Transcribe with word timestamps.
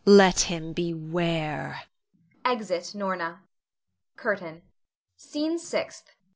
Let 0.03 0.49
him 0.49 0.73
beware! 0.73 1.83
[Exit 2.43 2.95
Norna. 2.95 3.43
CURTAIN. 4.15 4.63
SCENE 5.15 5.59
SIXTH. 5.59 6.15